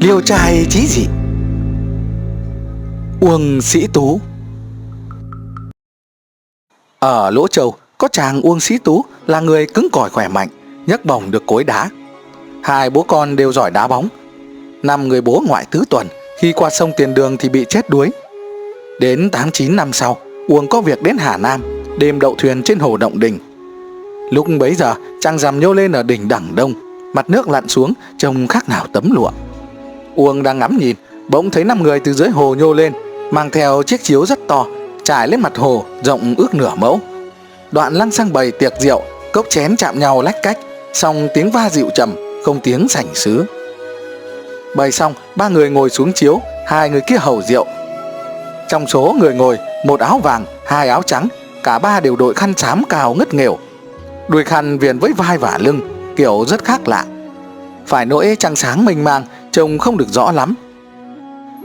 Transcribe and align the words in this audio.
Liêu 0.00 0.20
trai 0.20 0.66
chí 0.70 0.86
gì 0.86 1.06
Uông 3.20 3.60
Sĩ 3.62 3.86
Tú 3.86 4.20
Ở 6.98 7.30
Lỗ 7.30 7.48
Châu 7.48 7.74
có 7.98 8.08
chàng 8.08 8.42
Uông 8.42 8.60
Sĩ 8.60 8.78
Tú 8.78 9.04
là 9.26 9.40
người 9.40 9.66
cứng 9.66 9.88
cỏi 9.92 10.10
khỏe 10.10 10.28
mạnh, 10.28 10.48
nhấc 10.86 11.04
bổng 11.04 11.30
được 11.30 11.42
cối 11.46 11.64
đá. 11.64 11.90
Hai 12.62 12.90
bố 12.90 13.02
con 13.02 13.36
đều 13.36 13.52
giỏi 13.52 13.70
đá 13.70 13.88
bóng. 13.88 14.08
Năm 14.82 15.08
người 15.08 15.20
bố 15.20 15.42
ngoại 15.46 15.66
tứ 15.70 15.84
tuần, 15.90 16.06
khi 16.38 16.52
qua 16.52 16.70
sông 16.70 16.92
Tiền 16.96 17.14
Đường 17.14 17.36
thì 17.36 17.48
bị 17.48 17.64
chết 17.68 17.90
đuối. 17.90 18.10
Đến 19.00 19.28
tháng 19.32 19.50
9 19.50 19.76
năm 19.76 19.92
sau, 19.92 20.16
Uông 20.48 20.68
có 20.68 20.80
việc 20.80 21.02
đến 21.02 21.16
Hà 21.18 21.36
Nam, 21.36 21.60
đêm 21.98 22.20
đậu 22.20 22.34
thuyền 22.38 22.62
trên 22.62 22.78
hồ 22.78 22.96
Động 22.96 23.18
Đình. 23.18 23.38
Lúc 24.30 24.46
bấy 24.58 24.74
giờ, 24.74 24.94
chàng 25.20 25.38
rằm 25.38 25.60
nhô 25.60 25.72
lên 25.72 25.92
ở 25.92 26.02
đỉnh 26.02 26.28
đẳng 26.28 26.54
đông, 26.54 26.74
mặt 27.14 27.30
nước 27.30 27.48
lặn 27.48 27.68
xuống 27.68 27.92
trông 28.18 28.46
khác 28.46 28.68
nào 28.68 28.86
tấm 28.92 29.10
lụa. 29.12 29.30
Uông 30.16 30.42
đang 30.42 30.58
ngắm 30.58 30.78
nhìn, 30.78 30.96
bỗng 31.28 31.50
thấy 31.50 31.64
năm 31.64 31.82
người 31.82 32.00
từ 32.00 32.12
dưới 32.12 32.28
hồ 32.28 32.54
nhô 32.54 32.72
lên, 32.72 32.92
mang 33.30 33.50
theo 33.50 33.82
chiếc 33.82 34.02
chiếu 34.02 34.26
rất 34.26 34.38
to, 34.48 34.66
trải 35.04 35.28
lên 35.28 35.40
mặt 35.40 35.56
hồ 35.56 35.84
rộng 36.02 36.34
ước 36.38 36.54
nửa 36.54 36.72
mẫu. 36.74 37.00
Đoạn 37.72 37.94
lăn 37.94 38.10
sang 38.10 38.32
bầy 38.32 38.50
tiệc 38.50 38.72
rượu, 38.80 39.02
cốc 39.32 39.46
chén 39.50 39.76
chạm 39.76 39.98
nhau 39.98 40.22
lách 40.22 40.42
cách, 40.42 40.58
xong 40.92 41.28
tiếng 41.34 41.50
va 41.50 41.68
dịu 41.70 41.90
trầm, 41.94 42.14
không 42.44 42.60
tiếng 42.60 42.88
sảnh 42.88 43.14
sứ. 43.14 43.44
Bày 44.76 44.92
xong, 44.92 45.14
ba 45.36 45.48
người 45.48 45.70
ngồi 45.70 45.90
xuống 45.90 46.12
chiếu, 46.12 46.40
hai 46.66 46.90
người 46.90 47.00
kia 47.00 47.16
hầu 47.18 47.42
rượu. 47.42 47.66
Trong 48.68 48.86
số 48.86 49.16
người 49.20 49.34
ngồi, 49.34 49.58
một 49.86 50.00
áo 50.00 50.18
vàng, 50.18 50.44
hai 50.66 50.88
áo 50.88 51.02
trắng, 51.02 51.28
cả 51.62 51.78
ba 51.78 52.00
đều 52.00 52.16
đội 52.16 52.34
khăn 52.34 52.54
xám 52.56 52.82
cao 52.88 53.14
ngất 53.14 53.34
nghèo. 53.34 53.58
Đuôi 54.28 54.44
khăn 54.44 54.78
viền 54.78 54.98
với 54.98 55.12
vai 55.12 55.38
và 55.38 55.58
lưng, 55.60 55.80
kiểu 56.16 56.44
rất 56.48 56.64
khác 56.64 56.88
lạ. 56.88 57.04
Phải 57.86 58.06
nỗi 58.06 58.36
trăng 58.38 58.56
sáng 58.56 58.84
mênh 58.84 59.04
mang, 59.04 59.24
trông 59.52 59.78
không 59.78 59.96
được 59.96 60.08
rõ 60.08 60.32
lắm. 60.32 60.54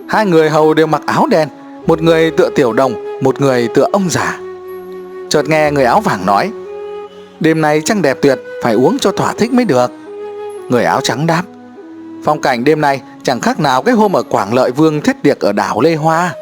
Hai 0.09 0.25
người 0.25 0.49
hầu 0.49 0.73
đều 0.73 0.87
mặc 0.87 1.01
áo 1.05 1.27
đen, 1.27 1.49
một 1.87 2.01
người 2.01 2.31
tựa 2.31 2.49
tiểu 2.55 2.73
đồng, 2.73 3.19
một 3.21 3.41
người 3.41 3.67
tựa 3.67 3.87
ông 3.91 4.09
già. 4.09 4.39
Chợt 5.29 5.49
nghe 5.49 5.71
người 5.71 5.83
áo 5.83 6.01
vàng 6.01 6.25
nói, 6.25 6.51
đêm 7.39 7.61
nay 7.61 7.81
trăng 7.85 8.01
đẹp 8.01 8.17
tuyệt, 8.21 8.39
phải 8.63 8.73
uống 8.73 8.99
cho 8.99 9.11
thỏa 9.11 9.33
thích 9.33 9.53
mới 9.53 9.65
được. 9.65 9.91
Người 10.69 10.83
áo 10.83 11.01
trắng 11.01 11.27
đáp, 11.27 11.43
phong 12.23 12.41
cảnh 12.41 12.63
đêm 12.63 12.81
nay 12.81 13.01
chẳng 13.23 13.39
khác 13.39 13.59
nào 13.59 13.83
cái 13.83 13.95
hôm 13.95 14.15
ở 14.15 14.23
Quảng 14.23 14.53
Lợi 14.53 14.71
Vương 14.71 15.01
thiết 15.01 15.23
điệc 15.23 15.39
ở 15.39 15.51
đảo 15.51 15.81
Lê 15.81 15.95
Hoa. 15.95 16.33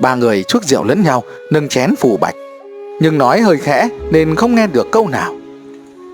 Ba 0.00 0.14
người 0.14 0.42
chuốc 0.42 0.64
rượu 0.64 0.84
lẫn 0.84 1.02
nhau, 1.02 1.22
nâng 1.50 1.68
chén 1.68 1.96
phủ 1.96 2.16
bạch, 2.16 2.34
nhưng 3.00 3.18
nói 3.18 3.40
hơi 3.40 3.56
khẽ 3.56 3.88
nên 4.10 4.34
không 4.34 4.54
nghe 4.54 4.66
được 4.66 4.86
câu 4.92 5.08
nào. 5.08 5.34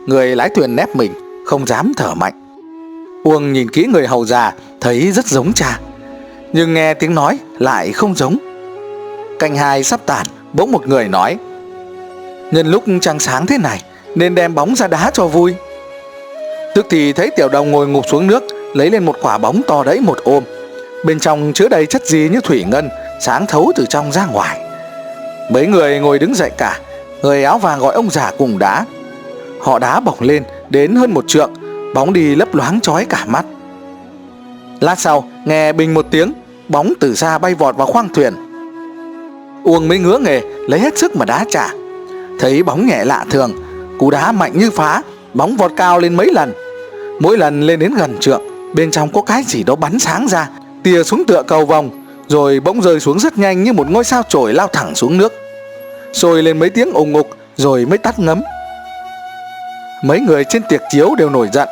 Người 0.06 0.36
lái 0.36 0.48
thuyền 0.48 0.76
nép 0.76 0.96
mình, 0.96 1.12
không 1.46 1.66
dám 1.66 1.92
thở 1.96 2.14
mạnh. 2.14 2.39
Uông 3.24 3.52
nhìn 3.52 3.70
kỹ 3.70 3.86
người 3.86 4.06
hầu 4.06 4.24
già, 4.26 4.52
thấy 4.80 5.12
rất 5.12 5.26
giống 5.26 5.52
cha. 5.52 5.80
Nhưng 6.52 6.74
nghe 6.74 6.94
tiếng 6.94 7.14
nói 7.14 7.38
lại 7.58 7.92
không 7.92 8.14
giống. 8.14 8.38
Canh 9.38 9.56
hai 9.56 9.84
sắp 9.84 10.00
tàn, 10.06 10.26
bỗng 10.52 10.72
một 10.72 10.86
người 10.86 11.08
nói. 11.08 11.38
Nhân 12.52 12.66
lúc 12.66 12.84
trăng 13.00 13.18
sáng 13.18 13.46
thế 13.46 13.58
này, 13.58 13.82
nên 14.14 14.34
đem 14.34 14.54
bóng 14.54 14.76
ra 14.76 14.88
đá 14.88 15.10
cho 15.14 15.26
vui. 15.26 15.54
Tức 16.74 16.86
thì 16.90 17.12
thấy 17.12 17.30
tiểu 17.36 17.48
đồng 17.48 17.70
ngồi 17.70 17.88
ngục 17.88 18.04
xuống 18.10 18.26
nước, 18.26 18.42
lấy 18.74 18.90
lên 18.90 19.04
một 19.04 19.16
quả 19.22 19.38
bóng 19.38 19.60
to 19.66 19.82
đấy 19.84 20.00
một 20.00 20.18
ôm. 20.24 20.44
Bên 21.04 21.20
trong 21.20 21.52
chứa 21.54 21.68
đầy 21.68 21.86
chất 21.86 22.06
gì 22.06 22.28
như 22.32 22.40
thủy 22.40 22.64
ngân, 22.68 22.88
sáng 23.20 23.46
thấu 23.46 23.72
từ 23.76 23.86
trong 23.88 24.12
ra 24.12 24.26
ngoài. 24.26 24.60
Mấy 25.50 25.66
người 25.66 25.98
ngồi 25.98 26.18
đứng 26.18 26.34
dậy 26.34 26.50
cả, 26.58 26.80
người 27.22 27.44
áo 27.44 27.58
vàng 27.58 27.78
gọi 27.78 27.94
ông 27.94 28.10
già 28.10 28.32
cùng 28.38 28.58
đá. 28.58 28.84
Họ 29.60 29.78
đá 29.78 30.00
bỏng 30.00 30.20
lên 30.20 30.42
đến 30.70 30.96
hơn 30.96 31.14
một 31.14 31.24
trượng, 31.28 31.50
bóng 31.94 32.12
đi 32.12 32.34
lấp 32.34 32.54
loáng 32.54 32.80
chói 32.80 33.04
cả 33.04 33.24
mắt. 33.26 33.44
Lát 34.80 34.98
sau, 34.98 35.28
nghe 35.44 35.72
bình 35.72 35.94
một 35.94 36.06
tiếng, 36.10 36.32
bóng 36.68 36.92
từ 37.00 37.14
xa 37.14 37.38
bay 37.38 37.54
vọt 37.54 37.76
vào 37.76 37.86
khoang 37.86 38.08
thuyền. 38.08 38.34
Uông 39.64 39.88
mới 39.88 39.98
ngứa 39.98 40.18
nghề, 40.18 40.40
lấy 40.68 40.80
hết 40.80 40.98
sức 40.98 41.16
mà 41.16 41.24
đá 41.24 41.44
trả. 41.50 41.68
Thấy 42.40 42.62
bóng 42.62 42.86
nhẹ 42.86 43.04
lạ 43.04 43.24
thường, 43.30 43.52
cú 43.98 44.10
đá 44.10 44.32
mạnh 44.32 44.52
như 44.54 44.70
phá, 44.70 45.02
bóng 45.34 45.56
vọt 45.56 45.72
cao 45.76 45.98
lên 45.98 46.14
mấy 46.14 46.32
lần. 46.32 46.52
Mỗi 47.20 47.38
lần 47.38 47.62
lên 47.62 47.78
đến 47.78 47.94
gần 47.94 48.16
trượng, 48.20 48.42
bên 48.74 48.90
trong 48.90 49.12
có 49.12 49.22
cái 49.22 49.42
gì 49.46 49.62
đó 49.62 49.74
bắn 49.74 49.98
sáng 49.98 50.28
ra, 50.28 50.48
tia 50.82 51.02
xuống 51.02 51.24
tựa 51.26 51.42
cầu 51.42 51.66
vòng, 51.66 51.90
rồi 52.28 52.60
bỗng 52.60 52.82
rơi 52.82 53.00
xuống 53.00 53.18
rất 53.18 53.38
nhanh 53.38 53.64
như 53.64 53.72
một 53.72 53.90
ngôi 53.90 54.04
sao 54.04 54.22
chổi 54.28 54.54
lao 54.54 54.66
thẳng 54.66 54.94
xuống 54.94 55.18
nước. 55.18 55.32
Sôi 56.12 56.42
lên 56.42 56.58
mấy 56.58 56.70
tiếng 56.70 56.92
ủng 56.92 57.12
ngục 57.12 57.30
rồi 57.56 57.86
mới 57.86 57.98
tắt 57.98 58.18
ngấm. 58.18 58.42
Mấy 60.04 60.20
người 60.20 60.44
trên 60.44 60.62
tiệc 60.68 60.80
chiếu 60.90 61.14
đều 61.14 61.30
nổi 61.30 61.48
giận 61.52 61.68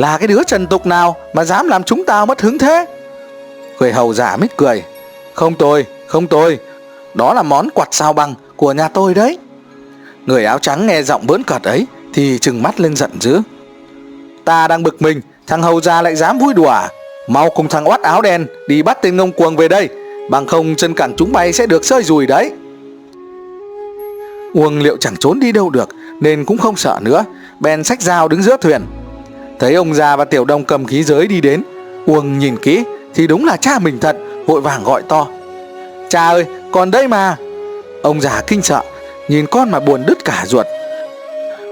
là 0.00 0.18
cái 0.18 0.28
đứa 0.28 0.44
trần 0.46 0.66
tục 0.66 0.86
nào 0.86 1.16
Mà 1.34 1.44
dám 1.44 1.68
làm 1.68 1.82
chúng 1.84 2.04
tao 2.06 2.26
mất 2.26 2.40
hứng 2.40 2.58
thế? 2.58 2.86
Người 3.78 3.92
hầu 3.92 4.14
giả 4.14 4.36
mít 4.36 4.56
cười. 4.56 4.82
Không 5.34 5.54
tôi, 5.54 5.86
không 6.06 6.26
tôi. 6.26 6.58
Đó 7.14 7.34
là 7.34 7.42
món 7.42 7.68
quạt 7.74 7.88
sao 7.90 8.12
bằng 8.12 8.34
của 8.56 8.72
nhà 8.72 8.88
tôi 8.88 9.14
đấy. 9.14 9.38
Người 10.26 10.44
áo 10.44 10.58
trắng 10.58 10.86
nghe 10.86 11.02
giọng 11.02 11.26
bỡn 11.26 11.42
cợt 11.42 11.62
ấy 11.62 11.86
Thì 12.14 12.38
trừng 12.38 12.62
mắt 12.62 12.80
lên 12.80 12.96
giận 12.96 13.10
dữ. 13.20 13.40
Ta 14.44 14.68
đang 14.68 14.82
bực 14.82 15.02
mình 15.02 15.20
Thằng 15.46 15.62
hầu 15.62 15.80
già 15.80 16.02
lại 16.02 16.16
dám 16.16 16.38
vui 16.38 16.54
đùa? 16.54 16.80
Mau 17.28 17.50
cùng 17.50 17.68
thằng 17.68 17.88
oát 17.88 18.02
áo 18.02 18.22
đen 18.22 18.46
Đi 18.68 18.82
bắt 18.82 18.98
tên 19.02 19.16
ngông 19.16 19.32
cuồng 19.32 19.56
về 19.56 19.68
đây. 19.68 19.88
Bằng 20.30 20.46
không 20.46 20.74
chân 20.76 20.94
cẳng 20.94 21.14
chúng 21.16 21.32
bay 21.32 21.52
sẽ 21.52 21.66
được 21.66 21.84
sơi 21.84 22.02
rùi 22.02 22.26
đấy. 22.26 22.52
Uông 24.54 24.78
liệu 24.78 24.96
chẳng 24.96 25.16
trốn 25.16 25.40
đi 25.40 25.52
đâu 25.52 25.70
được 25.70 25.88
Nên 26.20 26.44
cũng 26.44 26.58
không 26.58 26.76
sợ 26.76 26.98
nữa. 27.02 27.24
Bèn 27.60 27.84
sách 27.84 28.02
dao 28.02 28.28
đứng 28.28 28.42
giữa 28.42 28.56
thuyền. 28.56 28.82
Thấy 29.60 29.74
ông 29.74 29.94
già 29.94 30.16
và 30.16 30.24
tiểu 30.24 30.44
đông 30.44 30.64
cầm 30.64 30.86
khí 30.86 31.02
giới 31.02 31.26
đi 31.26 31.40
đến, 31.40 31.62
Uông 32.06 32.38
nhìn 32.38 32.56
kỹ, 32.56 32.84
Thì 33.14 33.26
đúng 33.26 33.44
là 33.44 33.56
cha 33.56 33.78
mình 33.78 33.98
thật, 34.00 34.16
Vội 34.46 34.60
vàng 34.60 34.84
gọi 34.84 35.02
to. 35.02 35.26
Cha 36.08 36.28
ơi 36.28 36.46
còn 36.72 36.90
đây 36.90 37.08
mà. 37.08 37.36
Ông 38.02 38.20
già 38.20 38.42
kinh 38.46 38.62
sợ, 38.62 38.82
Nhìn 39.28 39.46
con 39.46 39.70
mà 39.70 39.80
buồn 39.80 40.02
đứt 40.06 40.24
cả 40.24 40.44
ruột. 40.46 40.66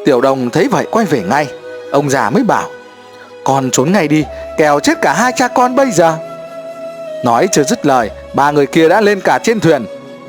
Tiểu 0.05 0.21
đồng 0.21 0.51
thấy 0.51 0.69
vậy 0.69 0.87
quay 0.91 1.07
về 1.07 1.23
ngay, 1.31 1.47
Ông 1.91 2.11
già 2.11 2.31
mới 2.31 2.43
bảo, 2.43 2.69
Con 3.45 3.71
trốn 3.71 3.93
ngay 3.93 4.09
đi 4.09 4.25
Kèo 4.59 4.81
chết 4.81 4.99
cả 5.03 5.13
hai 5.13 5.33
cha 5.37 5.49
con 5.49 5.77
bây 5.77 5.91
giờ. 5.91 6.17
Nói 7.25 7.49
chưa 7.53 7.65
dứt 7.65 7.87
lời, 7.87 8.11
Ba 8.35 8.51
người 8.51 8.67
kia 8.67 8.89
đã 8.89 9.01
lên 9.01 9.21
cả 9.21 9.39
trên 9.43 9.61
thuyền. 9.61 9.87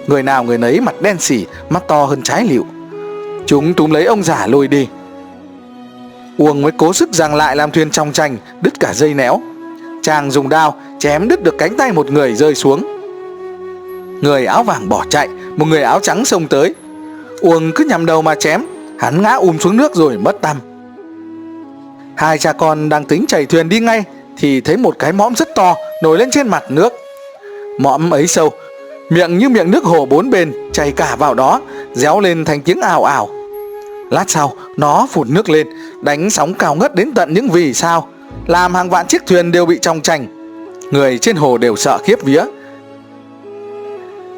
Người 0.07 0.23
nào 0.23 0.43
người 0.43 0.57
nấy 0.57 0.79
mặt 0.81 1.01
đen 1.01 1.19
xỉ 1.19 1.45
Mắt 1.69 1.87
to 1.87 2.05
hơn 2.05 2.21
trái 2.21 2.43
liệu 2.49 2.65
Chúng 3.45 3.73
túm 3.73 3.91
lấy 3.91 4.05
ông 4.05 4.23
già 4.23 4.47
lôi 4.47 4.67
đi. 4.67 4.87
Uông 6.39 6.61
mới 6.61 6.71
cố 6.77 6.93
sức 6.93 7.09
giằng 7.11 7.35
lại 7.35 7.55
làm 7.55 7.71
thuyền 7.71 7.89
trong 7.89 8.11
tranh 8.11 8.37
Đứt 8.61 8.79
cả 8.79 8.93
dây 8.93 9.13
néo. 9.13 9.41
Chàng 10.01 10.31
dùng 10.31 10.49
đao 10.49 10.75
chém 10.99 11.27
đứt 11.27 11.43
được 11.43 11.55
cánh 11.57 11.77
tay 11.77 11.91
một 11.91 12.11
người 12.11 12.35
rơi 12.35 12.55
xuống. 12.55 12.83
Người 14.21 14.45
áo 14.45 14.63
vàng 14.63 14.89
bỏ 14.89 15.05
chạy, 15.09 15.27
Một 15.55 15.65
người 15.65 15.81
áo 15.81 15.99
trắng 15.99 16.25
xông 16.25 16.47
tới. 16.47 16.75
Uông 17.41 17.71
cứ 17.75 17.83
nhằm 17.83 18.05
đầu 18.05 18.21
mà 18.21 18.35
chém, 18.35 18.65
Hắn 18.99 19.21
ngã 19.21 19.33
um 19.33 19.57
xuống 19.57 19.77
nước 19.77 19.95
rồi 19.95 20.17
mất 20.17 20.41
tâm. 20.41 20.57
Hai 22.15 22.37
cha 22.37 22.53
con 22.53 22.89
đang 22.89 23.05
tính 23.05 23.25
chảy 23.27 23.45
thuyền 23.45 23.69
đi 23.69 23.79
ngay, 23.79 24.03
Thì 24.37 24.61
thấy 24.61 24.77
một 24.77 24.99
cái 24.99 25.11
mõm 25.11 25.35
rất 25.35 25.55
to 25.55 25.75
Nổi 26.03 26.17
lên 26.17 26.31
trên 26.31 26.47
mặt 26.47 26.63
nước. 26.69 26.93
Mõm 27.79 28.13
ấy 28.13 28.27
sâu, 28.27 28.51
Miệng 29.09 29.37
như 29.37 29.49
miệng 29.49 29.71
nước 29.71 29.83
hồ 29.83 30.05
bốn 30.05 30.29
bên, 30.29 30.53
Chảy 30.73 30.91
cả 30.91 31.15
vào 31.15 31.33
đó 31.33 31.61
Déo 31.93 32.19
lên 32.19 32.45
thành 32.45 32.61
tiếng 32.61 32.81
ào 32.81 33.03
ào. 33.03 33.38
Lát 34.09 34.25
sau, 34.27 34.53
nó 34.77 35.07
phụt 35.11 35.27
nước 35.27 35.49
lên, 35.49 35.67
Đánh 36.01 36.29
sóng 36.29 36.53
cao 36.53 36.75
ngất 36.75 36.95
đến 36.95 37.11
tận 37.13 37.33
những 37.33 37.49
vì 37.49 37.73
sao. 37.73 38.07
Làm 38.47 38.75
hàng 38.75 38.89
vạn 38.89 39.07
chiếc 39.07 39.25
thuyền 39.25 39.51
đều 39.51 39.65
bị 39.65 39.79
trong 39.81 40.01
tranh 40.01 40.27
Người 40.91 41.17
trên 41.17 41.35
hồ 41.35 41.57
đều 41.57 41.75
sợ 41.75 41.97
khiếp 42.03 42.23
vía. 42.23 42.43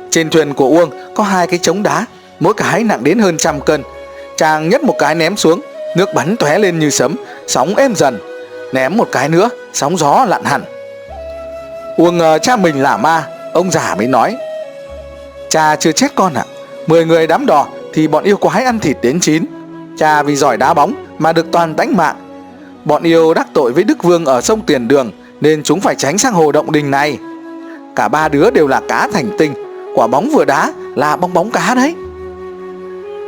Trên 0.09 0.29
thuyền 0.29 0.53
của 0.53 0.67
Uông 0.67 0.89
có 1.15 1.23
hai 1.23 1.47
cái 1.47 1.59
trống 1.59 1.83
đá, 1.83 2.05
Mỗi 2.39 2.53
cái 2.53 2.83
nặng 2.83 3.03
đến 3.03 3.19
hơn 3.19 3.37
trăm 3.37 3.61
cân. 3.61 3.83
Chàng 4.37 4.69
nhấc 4.69 4.83
một 4.83 4.95
cái 4.99 5.15
ném 5.15 5.37
xuống, 5.37 5.61
Nước 5.97 6.13
bắn 6.15 6.35
tóe 6.37 6.59
lên 6.59 6.79
như 6.79 6.89
sấm, 6.89 7.15
Sóng 7.47 7.75
êm 7.75 7.95
dần. 7.95 8.19
Ném 8.73 8.97
một 8.97 9.07
cái 9.11 9.29
nữa, 9.29 9.49
Sóng 9.73 9.97
gió 9.97 10.25
lặn 10.29 10.43
hẳn. 10.43 10.63
Uông 11.97 12.17
ngờ 12.17 12.37
cha 12.41 12.55
mình 12.55 12.81
là 12.81 12.97
ma, 12.97 13.27
Ông 13.53 13.71
già 13.71 13.95
mới 13.95 14.07
nói, 14.07 14.37
Cha 15.49 15.75
chưa 15.75 15.91
chết 15.91 16.15
con 16.15 16.33
ạ. 16.33 16.45
À. 16.47 16.51
Mười 16.87 17.05
người 17.05 17.27
đám 17.27 17.45
đỏ 17.45 17.67
thì 17.93 18.07
bọn 18.07 18.23
yêu 18.23 18.37
quái 18.37 18.63
ăn 18.63 18.79
thịt 18.79 18.97
đến 19.01 19.19
chín. 19.19 19.45
Cha 19.97 20.23
vì 20.23 20.35
giỏi 20.35 20.57
đá 20.57 20.73
bóng 20.73 20.93
mà 21.19 21.33
được 21.33 21.51
toàn 21.51 21.75
đánh 21.75 21.97
mạng. 21.97 22.15
Bọn 22.85 23.03
yêu 23.03 23.33
đắc 23.33 23.47
tội 23.53 23.71
với 23.71 23.83
Đức 23.83 24.03
Vương 24.03 24.25
ở 24.25 24.41
sông 24.41 24.61
Tiền 24.61 24.87
Đường 24.87 25.11
Nên 25.41 25.63
chúng 25.63 25.79
phải 25.79 25.95
tránh 25.95 26.17
sang 26.17 26.33
hồ 26.33 26.51
động 26.51 26.71
đình 26.71 26.91
này. 26.91 27.17
Cả 27.95 28.07
ba 28.07 28.27
đứa 28.27 28.49
đều 28.51 28.67
là 28.67 28.81
cá 28.87 29.07
thành 29.13 29.29
tinh, 29.37 29.53
Quả 29.95 30.07
bóng 30.07 30.29
vừa 30.33 30.45
đá 30.45 30.73
là 30.95 31.15
bóng 31.15 31.33
bóng 31.33 31.51
cá 31.51 31.75
đấy. 31.75 31.95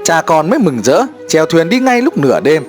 Cha 0.05 0.21
con 0.21 0.49
mới 0.49 0.59
mừng 0.59 0.79
rỡ, 0.83 1.01
Chèo 1.29 1.45
thuyền 1.45 1.69
đi 1.69 1.79
ngay 1.79 2.01
lúc 2.01 2.17
nửa 2.17 2.39
đêm. 2.39 2.63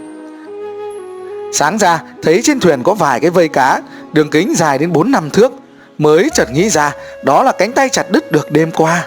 Sáng 1.53 1.79
ra, 1.79 2.03
thấy 2.23 2.41
trên 2.45 2.61
thuyền 2.61 2.83
có 2.83 2.95
vài 2.95 3.21
cái 3.21 3.31
vây 3.31 3.49
cá, 3.49 3.81
Đường 4.13 4.31
kính 4.31 4.55
dài 4.57 4.79
đến 4.79 4.93
4 4.93 5.11
năm 5.11 5.31
thước, 5.31 5.53
Mới 5.99 6.31
chợt 6.35 6.51
nghĩ 6.53 6.71
ra 6.71 6.93
Đó 7.25 7.43
là 7.43 7.53
cánh 7.53 7.73
tay 7.73 7.89
chặt 7.89 8.11
đứt 8.11 8.33
được 8.33 8.53
đêm 8.53 8.71
qua. 8.71 9.07